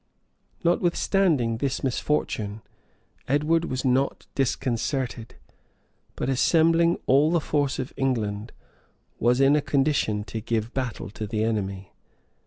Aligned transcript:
{1015.} 0.63 0.71
Notwithstanding 1.27 1.57
this 1.57 1.83
misfortune, 1.83 2.63
Edmond 3.27 3.65
was 3.65 3.85
not 3.85 4.25
disconcerted; 4.33 5.35
but 6.15 6.27
assembling 6.27 6.97
all 7.05 7.29
the 7.29 7.39
force 7.39 7.77
of 7.77 7.93
England, 7.95 8.51
was 9.19 9.39
in 9.39 9.55
a 9.55 9.61
condition 9.61 10.23
to 10.23 10.41
give 10.41 10.73
battle 10.73 11.11
to 11.11 11.27
the 11.27 11.43
enemy. 11.43 11.91